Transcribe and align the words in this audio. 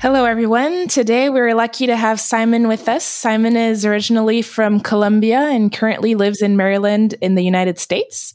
Hello, 0.00 0.26
everyone. 0.26 0.86
Today 0.86 1.28
we're 1.28 1.56
lucky 1.56 1.88
to 1.88 1.96
have 1.96 2.20
Simon 2.20 2.68
with 2.68 2.88
us. 2.88 3.04
Simon 3.04 3.56
is 3.56 3.84
originally 3.84 4.42
from 4.42 4.78
Colombia 4.78 5.40
and 5.40 5.72
currently 5.72 6.14
lives 6.14 6.40
in 6.40 6.56
Maryland 6.56 7.16
in 7.20 7.34
the 7.34 7.42
United 7.42 7.80
States. 7.80 8.32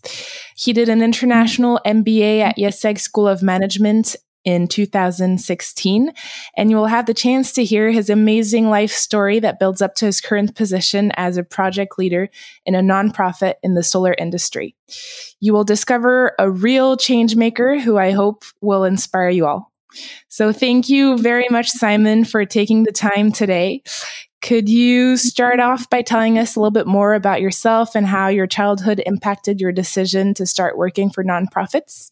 He 0.58 0.74
did 0.74 0.90
an 0.90 1.02
international 1.02 1.80
MBA 1.86 2.42
at 2.42 2.58
IESEG 2.58 3.00
School 3.00 3.30
of 3.30 3.42
Management 3.42 4.18
in 4.44 4.68
2016, 4.68 6.12
and 6.58 6.70
you 6.70 6.76
will 6.76 6.88
have 6.88 7.06
the 7.06 7.14
chance 7.14 7.54
to 7.54 7.64
hear 7.64 7.92
his 7.92 8.10
amazing 8.10 8.70
life 8.70 8.92
story 8.92 9.40
that 9.40 9.58
builds 9.58 9.82
up 9.82 9.96
to 9.96 10.06
his 10.06 10.20
current 10.20 10.58
position 10.58 11.14
as 11.16 11.38
a 11.38 11.44
project 11.46 11.98
leader 11.98 12.28
in 12.66 12.76
a 12.76 12.82
nonprofit 12.82 13.54
in 13.64 13.74
the 13.74 13.84
solar 13.84 14.14
industry. 14.18 14.76
You 15.40 15.54
will 15.54 15.64
discover 15.64 16.36
a 16.38 16.52
real 16.52 16.98
change 16.98 17.38
maker 17.38 17.80
who 17.80 17.98
I 17.98 18.12
hope 18.12 18.44
will 18.60 18.84
inspire 18.84 19.30
you 19.30 19.46
all. 19.46 19.73
So 20.28 20.52
thank 20.52 20.90
you 20.90 21.18
very 21.18 21.48
much, 21.50 21.70
Simon, 21.70 22.26
for 22.26 22.46
taking 22.46 22.84
the 22.84 22.92
time 22.92 23.32
today. 23.32 23.84
Could 24.42 24.68
you 24.68 25.16
start 25.16 25.60
off 25.60 25.90
by 25.90 26.02
telling 26.02 26.38
us 26.38 26.56
a 26.56 26.60
little 26.60 26.72
bit 26.72 26.86
more 26.88 27.14
about 27.14 27.40
yourself 27.40 27.96
and 27.96 28.06
how 28.06 28.28
your 28.28 28.48
childhood 28.48 29.02
impacted 29.06 29.62
your 29.62 29.72
decision 29.72 30.34
to 30.34 30.46
start 30.46 30.78
working 30.78 31.10
for 31.10 31.24
nonprofits? 31.24 32.12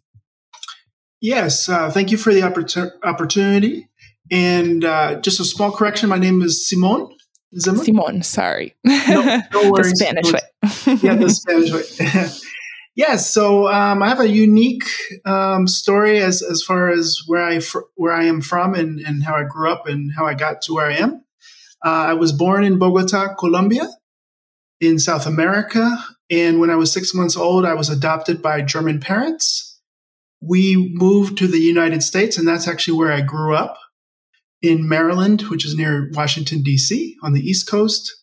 Yes, 1.19 1.67
uh, 1.69 1.91
thank 1.91 2.09
you 2.11 2.17
for 2.17 2.33
the 2.33 2.41
oppor- 2.41 2.91
opportunity. 3.03 3.89
And 4.31 4.85
uh, 4.85 5.19
just 5.19 5.39
a 5.39 5.45
small 5.45 5.71
correction 5.71 6.07
my 6.09 6.17
name 6.17 6.41
is 6.41 6.67
Simon. 6.69 7.09
Simon, 7.57 8.23
sorry. 8.23 8.75
No, 8.85 9.41
no 9.53 9.71
worries. 9.71 9.91
the 9.91 9.95
Spanish 9.97 10.31
way. 10.31 10.99
yeah, 11.03 11.15
the 11.15 11.29
Spanish 11.29 11.71
way. 11.73 12.29
Yes, 12.95 13.31
so 13.31 13.67
um, 13.69 14.03
I 14.03 14.09
have 14.09 14.19
a 14.19 14.27
unique 14.27 14.83
um, 15.25 15.65
story 15.65 16.19
as 16.19 16.41
as 16.41 16.61
far 16.61 16.89
as 16.89 17.19
where 17.25 17.43
I 17.43 17.59
fr- 17.59 17.87
where 17.95 18.13
I 18.13 18.25
am 18.25 18.41
from 18.41 18.73
and, 18.73 18.99
and 18.99 19.23
how 19.23 19.35
I 19.35 19.43
grew 19.43 19.71
up 19.71 19.87
and 19.87 20.11
how 20.13 20.25
I 20.25 20.33
got 20.33 20.61
to 20.63 20.73
where 20.73 20.87
I 20.87 20.95
am. 20.95 21.23
Uh, 21.85 22.11
I 22.11 22.13
was 22.13 22.33
born 22.33 22.63
in 22.63 22.77
Bogota, 22.77 23.33
Colombia, 23.35 23.87
in 24.81 24.99
South 24.99 25.25
America, 25.25 25.97
and 26.29 26.59
when 26.59 26.69
I 26.69 26.75
was 26.75 26.91
six 26.91 27.13
months 27.13 27.37
old, 27.37 27.65
I 27.65 27.75
was 27.75 27.89
adopted 27.89 28.41
by 28.41 28.61
German 28.61 28.99
parents. 28.99 29.79
We 30.41 30.91
moved 30.93 31.37
to 31.37 31.47
the 31.47 31.59
United 31.59 32.03
States, 32.03 32.37
and 32.37 32.47
that's 32.47 32.67
actually 32.67 32.97
where 32.97 33.11
I 33.11 33.21
grew 33.21 33.55
up 33.55 33.77
in 34.61 34.87
Maryland, 34.87 35.43
which 35.43 35.65
is 35.65 35.75
near 35.75 36.09
Washington 36.13 36.61
D.C. 36.61 37.15
on 37.23 37.33
the 37.33 37.41
East 37.41 37.69
Coast. 37.69 38.20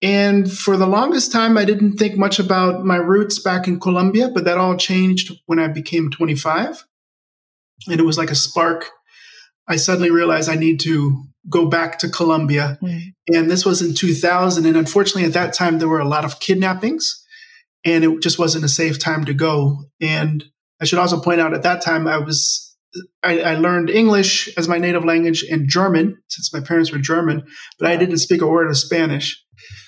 And 0.00 0.50
for 0.50 0.76
the 0.76 0.86
longest 0.86 1.32
time, 1.32 1.58
I 1.58 1.64
didn't 1.64 1.96
think 1.96 2.16
much 2.16 2.38
about 2.38 2.84
my 2.84 2.96
roots 2.96 3.38
back 3.38 3.66
in 3.66 3.80
Colombia, 3.80 4.28
but 4.28 4.44
that 4.44 4.58
all 4.58 4.76
changed 4.76 5.32
when 5.46 5.58
I 5.58 5.66
became 5.68 6.10
25. 6.10 6.86
And 7.88 8.00
it 8.00 8.04
was 8.04 8.18
like 8.18 8.30
a 8.30 8.36
spark. 8.36 8.90
I 9.66 9.76
suddenly 9.76 10.10
realized 10.10 10.48
I 10.48 10.54
need 10.54 10.80
to 10.80 11.24
go 11.50 11.66
back 11.66 11.98
to 12.00 12.08
Colombia. 12.08 12.78
Mm. 12.80 13.14
And 13.28 13.50
this 13.50 13.64
was 13.64 13.82
in 13.82 13.94
2000. 13.94 14.66
And 14.66 14.76
unfortunately, 14.76 15.24
at 15.24 15.32
that 15.32 15.52
time, 15.52 15.78
there 15.78 15.88
were 15.88 15.98
a 15.98 16.08
lot 16.08 16.24
of 16.24 16.40
kidnappings, 16.40 17.24
and 17.84 18.04
it 18.04 18.22
just 18.22 18.38
wasn't 18.38 18.64
a 18.64 18.68
safe 18.68 18.98
time 18.98 19.24
to 19.24 19.34
go. 19.34 19.84
And 20.00 20.44
I 20.80 20.84
should 20.84 20.98
also 20.98 21.20
point 21.20 21.40
out 21.40 21.54
at 21.54 21.64
that 21.64 21.82
time, 21.82 22.06
I 22.06 22.18
was 22.18 22.68
I, 23.22 23.40
I, 23.40 23.54
learned 23.56 23.90
English 23.90 24.48
as 24.56 24.66
my 24.66 24.78
native 24.78 25.04
language 25.04 25.44
and 25.50 25.68
German, 25.68 26.22
since 26.28 26.52
my 26.54 26.60
parents 26.60 26.90
were 26.90 26.98
German, 26.98 27.46
but 27.78 27.90
I 27.90 27.96
didn't 27.96 28.18
speak 28.18 28.40
a 28.40 28.46
word 28.46 28.68
of 28.68 28.78
Spanish. 28.78 29.44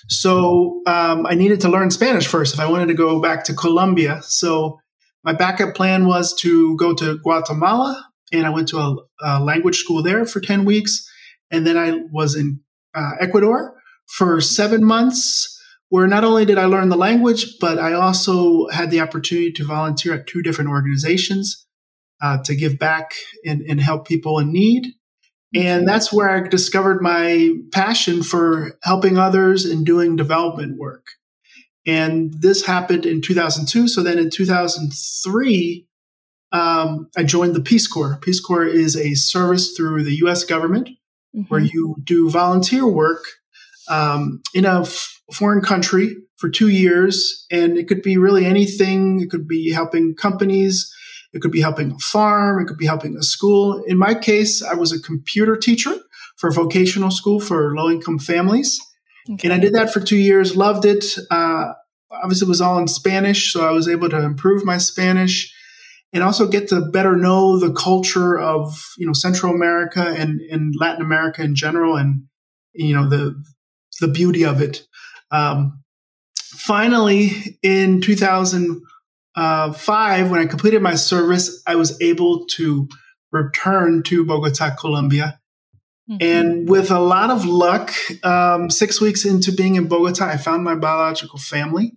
So 0.08 0.82
um, 0.86 1.26
I 1.26 1.34
needed 1.34 1.60
to 1.62 1.69
learn 1.69 1.91
Spanish 1.91 2.26
first 2.26 2.54
if 2.54 2.60
I 2.60 2.69
wanted 2.69 2.88
to 2.88 2.94
go 2.94 3.20
back 3.20 3.44
to 3.44 3.54
Colombia. 3.54 4.20
So 4.22 4.78
my 5.25 5.32
backup 5.32 5.75
plan 5.75 6.06
was 6.06 6.34
to 6.41 6.76
go 6.76 6.94
to 6.94 7.19
Guatemala, 7.19 8.06
and 8.32 8.47
I 8.47 8.50
went 8.50 8.69
to 8.69 8.78
a, 8.78 8.97
a 9.22 9.41
language 9.41 9.76
school 9.76 10.03
there 10.03 10.25
for 10.25 10.41
10 10.41 10.64
weeks. 10.64 11.06
And 11.50 11.66
then 11.66 11.76
I 11.76 12.00
was 12.12 12.34
in 12.34 12.60
uh, 12.94 13.12
Ecuador 13.20 13.75
for 14.06 14.41
seven 14.41 14.84
months, 14.84 15.58
where 15.88 16.06
not 16.06 16.25
only 16.25 16.44
did 16.44 16.58
I 16.58 16.66
learn 16.66 16.88
the 16.88 16.97
language, 16.97 17.58
but 17.60 17.78
I 17.78 17.92
also 17.92 18.69
had 18.69 18.91
the 18.91 19.00
opportunity 19.00 19.52
to 19.52 19.64
volunteer 19.64 20.14
at 20.14 20.26
two 20.26 20.42
different 20.42 20.70
organizations 20.70 21.66
uh, 22.22 22.38
to 22.44 22.54
give 22.54 22.78
back 22.78 23.14
and, 23.44 23.62
and 23.62 23.81
help 23.81 24.06
people 24.06 24.38
in 24.38 24.52
need. 24.52 24.87
And 25.55 25.87
that's 25.87 26.12
where 26.12 26.31
I 26.31 26.49
discovered 26.49 27.03
my 27.03 27.50
passion 27.72 28.22
for 28.22 28.78
helping 28.83 29.19
others 29.19 29.65
and 29.65 29.84
doing 29.84 30.15
development 30.15 30.78
work. 30.78 31.06
And 31.87 32.33
this 32.41 32.65
happened 32.65 33.05
in 33.05 33.21
2002. 33.21 33.88
So 33.88 34.03
then 34.03 34.19
in 34.19 34.31
2003, 34.31 35.87
um, 36.53 37.09
I 37.16 37.25
joined 37.25 37.55
the 37.55 37.61
Peace 37.61 37.87
Corps. 37.87 38.19
Peace 38.22 38.41
Corps 38.41 38.66
is 38.66 38.97
a 38.97 39.15
service 39.15 39.75
through 39.77 40.05
the 40.05 40.16
US 40.25 40.44
government 40.44 40.88
mm-hmm. 41.34 41.43
where 41.43 41.61
you 41.61 41.97
do 42.05 42.31
volunteer 42.31 42.87
work 42.87 43.25
um, 43.88 44.43
in 44.55 44.65
a 44.65 44.82
f- 44.82 45.21
foreign 45.32 45.62
country 45.62 46.17
for 46.37 46.49
two 46.49 46.69
years. 46.69 47.47
And 47.50 47.77
it 47.77 47.88
could 47.88 48.03
be 48.03 48.17
really 48.19 48.47
anything, 48.47 49.21
it 49.21 49.31
could 49.31 49.49
be 49.49 49.72
helping 49.72 50.15
companies 50.15 50.93
it 51.32 51.41
could 51.41 51.52
be 51.52 51.60
helping 51.60 51.92
a 51.92 51.98
farm. 51.98 52.60
It 52.60 52.66
could 52.66 52.78
be 52.78 52.86
helping 52.86 53.16
a 53.16 53.22
school. 53.22 53.82
In 53.86 53.98
my 53.98 54.14
case, 54.14 54.62
I 54.62 54.74
was 54.74 54.92
a 54.92 55.00
computer 55.00 55.56
teacher 55.56 55.96
for 56.36 56.48
a 56.48 56.52
vocational 56.52 57.10
school 57.10 57.41
for 57.41 57.74
low 57.76 57.91
income 57.91 58.18
families. 58.18 58.80
Okay. 59.30 59.46
And 59.46 59.52
I 59.52 59.58
did 59.58 59.74
that 59.74 59.92
for 59.92 60.00
two 60.00 60.16
years, 60.16 60.56
loved 60.56 60.84
it. 60.84 61.16
Uh, 61.30 61.72
obviously, 62.10 62.46
it 62.46 62.48
was 62.48 62.60
all 62.60 62.78
in 62.78 62.88
Spanish, 62.88 63.52
so 63.52 63.66
I 63.66 63.70
was 63.70 63.88
able 63.88 64.08
to 64.08 64.20
improve 64.20 64.64
my 64.64 64.78
Spanish 64.78 65.54
and 66.12 66.24
also 66.24 66.48
get 66.48 66.69
to 66.69 66.80
better 66.80 67.14
know 67.14 67.58
the 67.58 67.72
culture 67.72 68.38
of 68.38 68.82
you 68.98 69.06
know 69.06 69.12
Central 69.12 69.54
America 69.54 70.14
and, 70.16 70.40
and 70.40 70.74
Latin 70.76 71.02
America 71.02 71.42
in 71.42 71.54
general, 71.54 71.96
and 71.96 72.24
you 72.72 72.94
know 72.94 73.08
the 73.08 73.40
the 74.00 74.08
beauty 74.08 74.44
of 74.44 74.60
it. 74.60 74.86
Um, 75.30 75.82
finally, 76.36 77.58
in 77.62 78.00
2000 78.00 78.82
uh, 79.36 79.72
five, 79.72 80.30
when 80.30 80.41
I 80.41 80.46
completed 80.46 80.82
my 80.82 80.94
service, 80.94 81.62
I 81.66 81.76
was 81.76 82.00
able 82.00 82.46
to 82.56 82.88
return 83.32 84.02
to 84.04 84.24
Bogota, 84.24 84.74
Colombia. 84.74 85.41
Mm-hmm. 86.10 86.18
And 86.20 86.68
with 86.68 86.91
a 86.91 86.98
lot 86.98 87.30
of 87.30 87.44
luck, 87.44 87.92
um, 88.24 88.70
six 88.70 89.00
weeks 89.00 89.24
into 89.24 89.52
being 89.52 89.76
in 89.76 89.86
Bogota, 89.86 90.26
I 90.26 90.36
found 90.36 90.64
my 90.64 90.74
biological 90.74 91.38
family, 91.38 91.92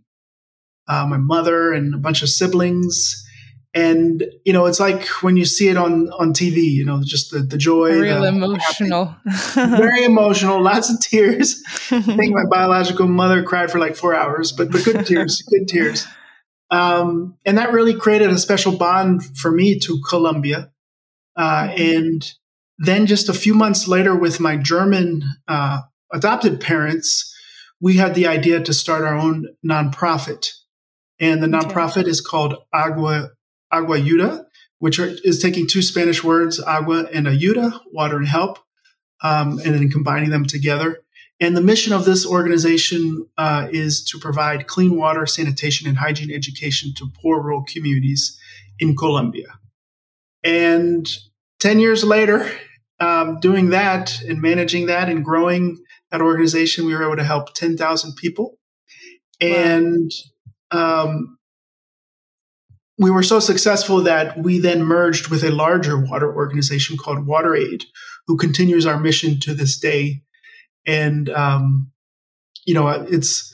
uh, 0.88 1.07
my 1.07 1.17
mother 1.17 1.73
and 1.73 1.95
a 1.95 1.97
bunch 1.97 2.22
of 2.22 2.29
siblings. 2.29 3.19
And 3.73 4.23
you 4.45 4.53
know, 4.53 4.67
it's 4.67 4.79
like 4.79 5.07
when 5.23 5.35
you 5.35 5.45
see 5.45 5.67
it 5.69 5.77
on 5.77 6.09
on 6.19 6.31
TV. 6.31 6.57
You 6.57 6.85
know, 6.85 7.01
just 7.03 7.31
the 7.31 7.39
the 7.39 7.57
joy. 7.57 7.99
Real 7.99 8.22
the 8.22 8.27
emotional. 8.27 9.16
very 9.55 10.03
emotional. 10.03 10.61
Lots 10.61 10.91
of 10.93 10.99
tears. 10.99 11.59
I 11.89 11.99
think 11.99 12.35
my 12.35 12.45
biological 12.51 13.07
mother 13.07 13.41
cried 13.41 13.72
for 13.72 13.79
like 13.79 13.95
four 13.95 14.13
hours, 14.13 14.51
but 14.51 14.72
but 14.72 14.85
good 14.85 15.07
tears, 15.07 15.41
good 15.49 15.67
tears. 15.67 16.05
Um, 16.73 17.38
and 17.45 17.59
that 17.59 17.72
really 17.72 17.94
created 17.94 18.31
a 18.31 18.38
special 18.39 18.75
bond 18.75 19.23
for 19.38 19.51
me 19.51 19.78
to 19.79 20.01
Colombia. 20.09 20.72
Uh, 21.35 21.67
mm-hmm. 21.67 21.81
and 21.81 22.34
then 22.79 23.05
just 23.05 23.29
a 23.29 23.34
few 23.34 23.53
months 23.53 23.87
later, 23.87 24.16
with 24.16 24.40
my 24.40 24.58
German 24.58 25.23
uh, 25.47 25.81
adopted 26.11 26.59
parents, 26.59 27.31
we 27.79 27.97
had 27.97 28.16
the 28.16 28.25
idea 28.25 28.59
to 28.59 28.73
start 28.73 29.03
our 29.03 29.16
own 29.16 29.49
nonprofit. 29.64 30.49
And 31.20 31.43
the 31.43 31.47
nonprofit 31.47 32.08
is 32.08 32.22
called 32.22 32.55
Agua 32.73 33.29
Aguayuda, 33.72 34.46
which 34.79 34.97
are, 34.97 35.14
is 35.23 35.40
taking 35.40 35.67
two 35.67 35.84
Spanish 35.84 36.23
words, 36.23 36.59
agua 36.59 37.05
and 37.14 37.28
ayuda, 37.28 37.79
water 37.91 38.17
and 38.17 38.28
help, 38.28 38.58
um, 39.22 39.59
and 39.59 39.75
then 39.75 39.91
combining 39.91 40.31
them 40.31 40.46
together. 40.46 41.03
And 41.43 41.57
the 41.57 41.61
mission 41.61 41.91
of 41.91 42.05
this 42.05 42.25
organization 42.25 43.28
uh, 43.37 43.67
is 43.69 44.01
to 44.05 44.17
provide 44.17 44.66
clean 44.66 44.95
water, 44.95 45.25
sanitation, 45.25 45.90
and 45.90 45.97
hygiene 45.97 46.34
education 46.34 46.93
to 46.95 47.11
poor 47.22 47.43
rural 47.43 47.66
communities 47.66 48.40
in 48.79 48.95
Colombia. 48.95 49.59
And 50.41 51.05
10 51.59 51.81
years 51.81 52.05
later, 52.05 52.49
um, 53.01 53.41
doing 53.41 53.72
that 53.72 54.22
and 54.22 54.41
managing 54.41 54.85
that 54.85 55.09
and 55.09 55.25
growing 55.25 55.84
that 56.11 56.22
organization, 56.22 56.85
we 56.85 56.95
were 56.95 57.03
able 57.03 57.17
to 57.17 57.25
help 57.25 57.53
10,000 57.53 58.16
people. 58.16 58.57
And 59.41 60.13
um, 60.72 61.37
we 62.97 63.11
were 63.11 63.22
so 63.22 63.41
successful 63.41 63.99
that 64.03 64.37
we 64.37 64.59
then 64.59 64.81
merged 64.81 65.28
with 65.28 65.43
a 65.43 65.51
larger 65.51 65.99
water 65.99 66.34
organization 66.34 66.96
called 66.96 67.28
WaterAid, 67.28 67.84
who 68.28 68.37
continues 68.37 68.85
our 68.85 68.97
mission 68.97 69.41
to 69.41 69.53
this 69.53 69.78
day 69.78 70.22
and 70.85 71.30
um, 71.30 71.91
you 72.66 72.74
know, 72.74 72.88
it's 72.88 73.53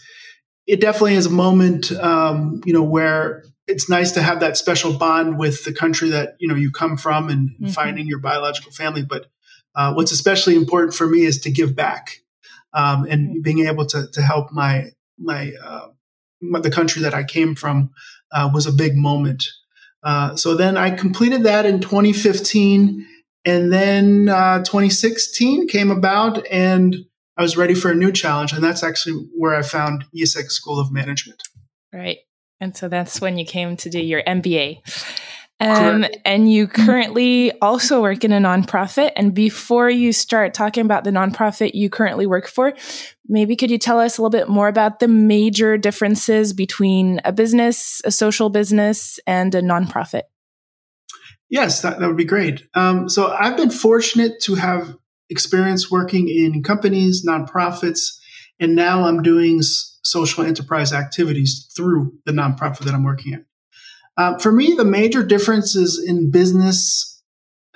it 0.67 0.79
definitely 0.79 1.15
is 1.15 1.25
a 1.25 1.31
moment, 1.31 1.91
um, 1.93 2.61
you 2.65 2.73
know, 2.73 2.83
where 2.83 3.43
it's 3.67 3.89
nice 3.89 4.11
to 4.11 4.21
have 4.21 4.39
that 4.39 4.57
special 4.57 4.93
bond 4.97 5.37
with 5.37 5.63
the 5.63 5.73
country 5.73 6.09
that 6.09 6.35
you 6.39 6.47
know 6.47 6.55
you 6.55 6.71
come 6.71 6.97
from 6.97 7.29
and 7.29 7.49
mm-hmm. 7.49 7.67
finding 7.67 8.07
your 8.07 8.19
biological 8.19 8.71
family. 8.71 9.03
But 9.03 9.27
uh, 9.75 9.93
what's 9.93 10.11
especially 10.11 10.55
important 10.55 10.93
for 10.93 11.07
me 11.07 11.25
is 11.25 11.41
to 11.41 11.51
give 11.51 11.75
back 11.75 12.17
um, 12.73 13.05
and 13.05 13.29
mm-hmm. 13.29 13.41
being 13.41 13.67
able 13.67 13.85
to 13.87 14.07
to 14.11 14.21
help 14.21 14.51
my 14.51 14.91
my, 15.17 15.53
uh, 15.63 15.87
my 16.41 16.59
the 16.59 16.71
country 16.71 17.01
that 17.01 17.13
I 17.13 17.23
came 17.23 17.55
from 17.55 17.91
uh, 18.31 18.49
was 18.53 18.65
a 18.65 18.71
big 18.71 18.95
moment. 18.95 19.45
Uh, 20.01 20.35
so 20.35 20.55
then 20.55 20.77
I 20.77 20.91
completed 20.91 21.43
that 21.43 21.65
in 21.65 21.81
2015, 21.81 23.05
and 23.43 23.73
then 23.73 24.29
uh, 24.29 24.59
2016 24.59 25.67
came 25.67 25.91
about, 25.91 26.45
and 26.47 26.95
I 27.39 27.41
was 27.41 27.55
ready 27.55 27.73
for 27.73 27.89
a 27.89 27.95
new 27.95 28.11
challenge, 28.11 28.51
and 28.51 28.61
that's 28.61 28.83
actually 28.83 29.25
where 29.33 29.55
I 29.55 29.61
found 29.61 30.03
IESEG 30.13 30.51
School 30.51 30.77
of 30.77 30.91
Management. 30.91 31.41
Right. 31.93 32.17
And 32.59 32.75
so 32.75 32.89
that's 32.89 33.21
when 33.21 33.37
you 33.37 33.45
came 33.45 33.77
to 33.77 33.89
do 33.89 33.97
your 33.97 34.21
MBA. 34.23 34.81
Um, 35.61 36.05
and 36.25 36.51
you 36.51 36.67
currently 36.67 37.53
also 37.61 38.01
work 38.01 38.25
in 38.25 38.33
a 38.33 38.39
nonprofit. 38.39 39.11
And 39.15 39.33
before 39.33 39.89
you 39.89 40.11
start 40.11 40.53
talking 40.53 40.83
about 40.83 41.05
the 41.05 41.11
nonprofit 41.11 41.71
you 41.73 41.89
currently 41.89 42.27
work 42.27 42.45
for, 42.45 42.73
maybe 43.29 43.55
could 43.55 43.71
you 43.71 43.77
tell 43.77 44.01
us 44.01 44.17
a 44.17 44.21
little 44.21 44.37
bit 44.37 44.49
more 44.49 44.67
about 44.67 44.99
the 44.99 45.07
major 45.07 45.77
differences 45.77 46.51
between 46.51 47.21
a 47.23 47.31
business, 47.31 48.01
a 48.03 48.11
social 48.11 48.49
business, 48.49 49.17
and 49.25 49.55
a 49.55 49.61
nonprofit? 49.61 50.23
Yes, 51.49 51.81
that, 51.83 51.99
that 51.99 52.07
would 52.07 52.17
be 52.17 52.25
great. 52.25 52.67
Um, 52.73 53.07
so 53.07 53.31
I've 53.31 53.55
been 53.55 53.71
fortunate 53.71 54.41
to 54.41 54.55
have 54.55 54.97
experience 55.29 55.91
working 55.91 56.27
in 56.27 56.63
companies, 56.63 57.25
nonprofits, 57.25 58.17
and 58.59 58.75
now 58.75 59.05
I'm 59.05 59.21
doing 59.21 59.61
social 59.61 60.43
enterprise 60.43 60.91
activities 60.91 61.71
through 61.75 62.13
the 62.25 62.31
nonprofit 62.31 62.79
that 62.79 62.93
I'm 62.93 63.03
working 63.03 63.33
at. 63.33 63.41
Uh, 64.17 64.37
for 64.37 64.51
me, 64.51 64.73
the 64.73 64.85
major 64.85 65.23
differences 65.23 66.03
in 66.05 66.29
business, 66.29 67.21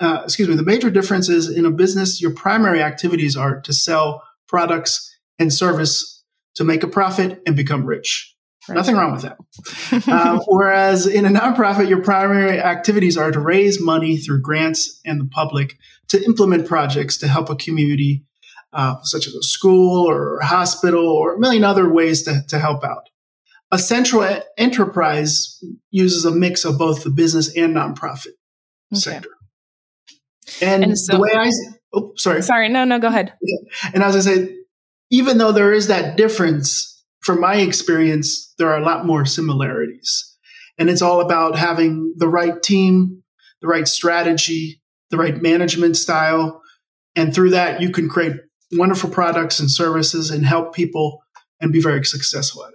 uh, 0.00 0.22
excuse 0.24 0.48
me, 0.48 0.56
the 0.56 0.62
major 0.62 0.90
differences 0.90 1.48
in 1.48 1.64
a 1.64 1.70
business, 1.70 2.20
your 2.20 2.32
primary 2.32 2.82
activities 2.82 3.36
are 3.36 3.60
to 3.60 3.72
sell 3.72 4.22
products 4.46 5.10
and 5.38 5.52
service 5.52 6.22
to 6.56 6.64
make 6.64 6.82
a 6.82 6.88
profit 6.88 7.40
and 7.46 7.56
become 7.56 7.86
rich. 7.86 8.34
Right. 8.68 8.76
Nothing 8.76 8.96
wrong 8.96 9.12
with 9.12 9.22
that. 9.22 10.08
uh, 10.08 10.40
whereas 10.46 11.06
in 11.06 11.26
a 11.26 11.28
nonprofit, 11.28 11.88
your 11.88 12.02
primary 12.02 12.60
activities 12.60 13.16
are 13.16 13.30
to 13.30 13.40
raise 13.40 13.80
money 13.80 14.16
through 14.16 14.40
grants 14.40 15.00
and 15.04 15.20
the 15.20 15.26
public 15.26 15.76
to 16.14 16.24
implement 16.24 16.66
projects 16.66 17.16
to 17.18 17.28
help 17.28 17.50
a 17.50 17.56
community 17.56 18.24
uh, 18.72 18.96
such 19.02 19.26
as 19.26 19.34
a 19.34 19.42
school 19.42 20.08
or 20.08 20.38
a 20.38 20.46
hospital 20.46 21.06
or 21.06 21.34
a 21.34 21.38
million 21.40 21.64
other 21.64 21.92
ways 21.92 22.22
to, 22.22 22.42
to 22.48 22.58
help 22.58 22.84
out. 22.84 23.08
A 23.72 23.78
central 23.78 24.40
enterprise 24.56 25.62
uses 25.90 26.24
a 26.24 26.30
mix 26.30 26.64
of 26.64 26.78
both 26.78 27.02
the 27.02 27.10
business 27.10 27.56
and 27.56 27.74
nonprofit 27.74 28.34
okay. 28.92 29.00
sector. 29.00 29.30
And, 30.60 30.84
and 30.84 30.98
so, 30.98 31.14
the 31.14 31.20
way 31.20 31.30
I, 31.34 31.50
oh, 31.94 32.12
sorry. 32.16 32.42
Sorry, 32.42 32.68
no, 32.68 32.84
no, 32.84 32.98
go 32.98 33.08
ahead. 33.08 33.32
And 33.92 34.02
as 34.02 34.14
I 34.14 34.20
say, 34.20 34.54
even 35.10 35.38
though 35.38 35.52
there 35.52 35.72
is 35.72 35.88
that 35.88 36.16
difference, 36.16 37.04
from 37.20 37.40
my 37.40 37.56
experience, 37.56 38.54
there 38.58 38.68
are 38.68 38.78
a 38.78 38.84
lot 38.84 39.06
more 39.06 39.24
similarities. 39.24 40.36
And 40.78 40.90
it's 40.90 41.02
all 41.02 41.20
about 41.20 41.56
having 41.56 42.14
the 42.16 42.28
right 42.28 42.62
team, 42.62 43.22
the 43.60 43.68
right 43.68 43.88
strategy, 43.88 44.82
the 45.10 45.16
right 45.16 45.40
management 45.40 45.96
style. 45.96 46.62
And 47.16 47.34
through 47.34 47.50
that, 47.50 47.80
you 47.80 47.90
can 47.90 48.08
create 48.08 48.36
wonderful 48.72 49.10
products 49.10 49.60
and 49.60 49.70
services 49.70 50.30
and 50.30 50.44
help 50.44 50.74
people 50.74 51.22
and 51.60 51.72
be 51.72 51.80
very 51.80 52.04
successful 52.04 52.64
at 52.64 52.70
it. 52.70 52.74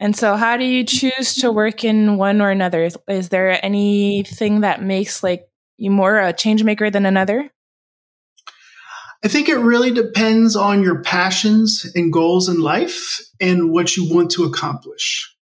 And 0.00 0.16
so, 0.16 0.36
how 0.36 0.56
do 0.56 0.64
you 0.64 0.84
choose 0.84 1.34
to 1.36 1.52
work 1.52 1.84
in 1.84 2.16
one 2.16 2.40
or 2.40 2.50
another? 2.50 2.84
Is, 2.84 2.98
is 3.08 3.28
there 3.28 3.64
anything 3.64 4.60
that 4.60 4.82
makes 4.82 5.22
like 5.22 5.48
you 5.76 5.90
more 5.90 6.18
a 6.18 6.32
change 6.32 6.64
maker 6.64 6.90
than 6.90 7.06
another? 7.06 7.50
I 9.24 9.28
think 9.28 9.48
it 9.48 9.56
really 9.56 9.90
depends 9.90 10.54
on 10.54 10.82
your 10.82 11.00
passions 11.00 11.90
and 11.94 12.12
goals 12.12 12.48
in 12.48 12.60
life 12.60 13.20
and 13.40 13.72
what 13.72 13.96
you 13.96 14.12
want 14.12 14.30
to 14.32 14.44
accomplish. 14.44 15.34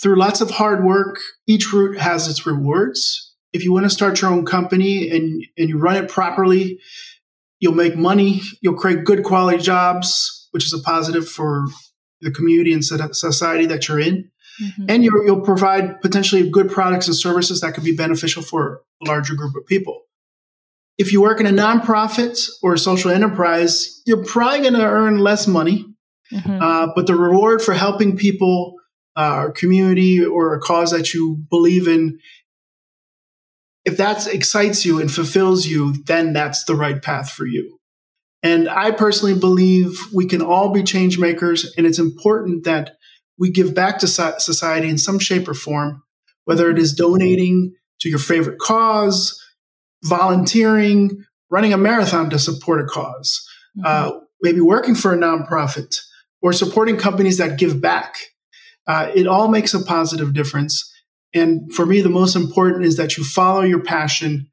Through 0.00 0.16
lots 0.16 0.40
of 0.40 0.52
hard 0.52 0.84
work, 0.84 1.18
each 1.48 1.72
route 1.72 1.98
has 1.98 2.28
its 2.28 2.46
rewards. 2.46 3.23
If 3.54 3.64
you 3.64 3.72
want 3.72 3.84
to 3.84 3.90
start 3.90 4.20
your 4.20 4.30
own 4.30 4.44
company 4.44 5.08
and, 5.10 5.42
and 5.56 5.70
you 5.70 5.78
run 5.78 5.96
it 5.96 6.10
properly, 6.10 6.80
You'll 7.64 7.74
make 7.74 7.96
money. 7.96 8.42
You'll 8.60 8.74
create 8.74 9.04
good 9.04 9.24
quality 9.24 9.56
jobs, 9.56 10.48
which 10.50 10.66
is 10.66 10.74
a 10.74 10.78
positive 10.80 11.26
for 11.26 11.64
the 12.20 12.30
community 12.30 12.74
and 12.74 12.84
society 12.84 13.64
that 13.64 13.88
you're 13.88 14.00
in. 14.00 14.30
Mm-hmm. 14.62 14.84
And 14.90 15.02
you 15.02 15.10
will 15.14 15.40
provide 15.40 16.02
potentially 16.02 16.50
good 16.50 16.70
products 16.70 17.06
and 17.06 17.16
services 17.16 17.62
that 17.62 17.72
could 17.72 17.82
be 17.82 17.96
beneficial 17.96 18.42
for 18.42 18.82
a 19.02 19.08
larger 19.08 19.34
group 19.34 19.56
of 19.56 19.64
people. 19.66 20.02
If 20.98 21.10
you 21.10 21.22
work 21.22 21.40
in 21.40 21.46
a 21.46 21.50
nonprofit 21.50 22.46
or 22.62 22.74
a 22.74 22.78
social 22.78 23.10
enterprise, 23.10 24.02
you're 24.04 24.22
probably 24.22 24.60
going 24.60 24.74
to 24.74 24.84
earn 24.84 25.16
less 25.16 25.46
money, 25.46 25.86
mm-hmm. 26.30 26.62
uh, 26.62 26.88
but 26.94 27.06
the 27.06 27.16
reward 27.16 27.62
for 27.62 27.72
helping 27.72 28.18
people, 28.18 28.74
uh, 29.16 29.44
or 29.44 29.52
community, 29.52 30.22
or 30.22 30.54
a 30.54 30.60
cause 30.60 30.90
that 30.90 31.14
you 31.14 31.38
believe 31.48 31.88
in 31.88 32.18
if 33.84 33.96
that 33.98 34.26
excites 34.26 34.84
you 34.84 35.00
and 35.00 35.12
fulfills 35.12 35.66
you, 35.66 35.94
then 36.04 36.32
that's 36.32 36.64
the 36.64 36.74
right 36.74 37.02
path 37.02 37.30
for 37.30 37.46
you. 37.46 37.78
And 38.42 38.68
I 38.68 38.90
personally 38.90 39.38
believe 39.38 39.98
we 40.12 40.26
can 40.26 40.42
all 40.42 40.68
be 40.68 40.82
change 40.82 41.18
makers, 41.18 41.72
and 41.76 41.86
it's 41.86 41.98
important 41.98 42.64
that 42.64 42.96
we 43.38 43.50
give 43.50 43.74
back 43.74 43.98
to 44.00 44.06
society 44.06 44.88
in 44.88 44.98
some 44.98 45.18
shape 45.18 45.48
or 45.48 45.54
form, 45.54 46.02
whether 46.44 46.70
it 46.70 46.78
is 46.78 46.92
donating 46.92 47.74
to 48.00 48.08
your 48.08 48.18
favorite 48.18 48.58
cause, 48.58 49.42
volunteering, 50.04 51.24
running 51.50 51.72
a 51.72 51.78
marathon 51.78 52.30
to 52.30 52.38
support 52.38 52.80
a 52.80 52.84
because 52.84 53.46
mm-hmm. 53.78 53.86
uh, 53.86 54.20
maybe 54.42 54.60
working 54.60 54.94
for 54.94 55.14
a 55.14 55.16
nonprofit, 55.16 55.96
or 56.42 56.52
supporting 56.52 56.98
companies 56.98 57.38
that 57.38 57.58
give 57.58 57.80
back. 57.80 58.16
Uh, 58.86 59.10
it 59.14 59.26
all 59.26 59.48
makes 59.48 59.72
a 59.72 59.82
positive 59.82 60.34
difference. 60.34 60.92
And 61.34 61.72
for 61.72 61.84
me, 61.84 62.00
the 62.00 62.08
most 62.08 62.36
important 62.36 62.84
is 62.84 62.96
that 62.96 63.16
you 63.16 63.24
follow 63.24 63.62
your 63.62 63.82
passion. 63.82 64.50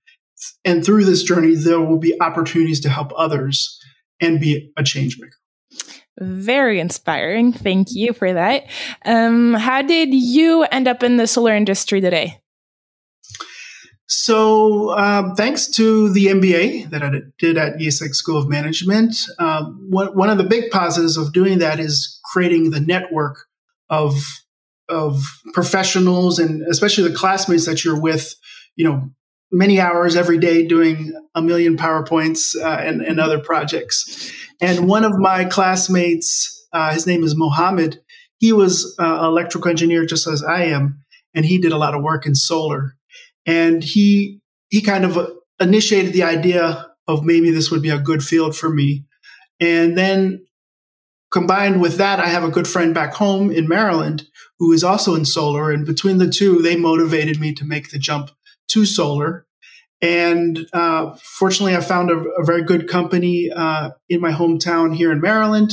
And 0.65 0.83
through 0.83 1.05
this 1.05 1.23
journey, 1.23 1.55
there 1.55 1.79
will 1.79 1.99
be 1.99 2.19
opportunities 2.19 2.79
to 2.81 2.89
help 2.89 3.11
others 3.15 3.79
and 4.19 4.39
be 4.39 4.71
a 4.75 4.83
change 4.83 5.17
maker. 5.19 5.35
Very 6.19 6.79
inspiring. 6.79 7.53
Thank 7.53 7.89
you 7.91 8.13
for 8.13 8.33
that. 8.33 8.65
Um, 9.05 9.53
how 9.53 9.81
did 9.81 10.13
you 10.13 10.63
end 10.63 10.87
up 10.87 11.03
in 11.03 11.17
the 11.17 11.27
solar 11.27 11.55
industry 11.55 12.01
today? 12.01 12.41
So, 14.13 14.91
um, 14.97 15.35
thanks 15.35 15.67
to 15.71 16.09
the 16.09 16.27
MBA 16.27 16.89
that 16.89 17.01
I 17.01 17.11
did 17.39 17.57
at 17.57 17.77
IESEG 17.77 18.13
School 18.13 18.37
of 18.37 18.49
Management, 18.49 19.15
um, 19.39 19.87
one, 19.89 20.07
one 20.09 20.29
of 20.29 20.37
the 20.37 20.43
big 20.43 20.69
positives 20.69 21.15
of 21.15 21.31
doing 21.31 21.59
that 21.59 21.79
is 21.79 22.19
creating 22.25 22.71
the 22.71 22.81
network 22.81 23.45
of 23.89 24.21
of 24.91 25.23
professionals 25.53 26.39
and 26.39 26.61
especially 26.69 27.07
the 27.07 27.15
classmates 27.15 27.65
that 27.65 27.83
you're 27.83 27.99
with, 27.99 28.35
you 28.75 28.85
know, 28.85 29.09
many 29.51 29.79
hours 29.79 30.15
every 30.15 30.37
day 30.37 30.65
doing 30.65 31.13
a 31.35 31.41
million 31.41 31.77
PowerPoints 31.77 32.55
uh, 32.55 32.81
and, 32.81 33.01
and 33.01 33.19
other 33.19 33.39
projects. 33.39 34.31
And 34.61 34.87
one 34.87 35.03
of 35.03 35.17
my 35.17 35.45
classmates, 35.45 36.67
uh, 36.71 36.93
his 36.93 37.07
name 37.07 37.23
is 37.23 37.35
Mohammed, 37.35 37.99
he 38.37 38.53
was 38.53 38.95
uh, 38.99 39.03
an 39.03 39.25
electrical 39.25 39.69
engineer 39.69 40.05
just 40.05 40.27
as 40.27 40.43
I 40.43 40.63
am, 40.65 41.03
and 41.33 41.45
he 41.45 41.59
did 41.59 41.71
a 41.71 41.77
lot 41.77 41.93
of 41.93 42.01
work 42.01 42.25
in 42.25 42.35
solar. 42.35 42.95
And 43.45 43.83
he 43.83 44.39
he 44.69 44.81
kind 44.81 45.05
of 45.05 45.31
initiated 45.59 46.13
the 46.13 46.23
idea 46.23 46.87
of 47.07 47.23
maybe 47.23 47.51
this 47.51 47.69
would 47.69 47.81
be 47.81 47.89
a 47.89 47.99
good 47.99 48.23
field 48.23 48.55
for 48.55 48.69
me. 48.69 49.05
And 49.59 49.97
then 49.97 50.45
combined 51.31 51.81
with 51.81 51.97
that, 51.97 52.19
I 52.19 52.27
have 52.27 52.43
a 52.43 52.49
good 52.49 52.67
friend 52.67 52.93
back 52.93 53.13
home 53.13 53.51
in 53.51 53.67
Maryland 53.67 54.25
who 54.61 54.71
is 54.71 54.83
also 54.83 55.15
in 55.15 55.25
solar. 55.25 55.71
And 55.71 55.87
between 55.87 56.19
the 56.19 56.29
two, 56.29 56.61
they 56.61 56.75
motivated 56.75 57.39
me 57.39 57.51
to 57.55 57.65
make 57.65 57.89
the 57.89 57.97
jump 57.97 58.29
to 58.67 58.85
solar. 58.85 59.47
And 60.03 60.67
uh, 60.71 61.15
fortunately, 61.19 61.75
I 61.75 61.81
found 61.81 62.11
a, 62.11 62.17
a 62.39 62.45
very 62.45 62.63
good 62.63 62.87
company 62.87 63.49
uh, 63.49 63.89
in 64.07 64.21
my 64.21 64.31
hometown 64.31 64.95
here 64.95 65.11
in 65.11 65.19
Maryland. 65.19 65.71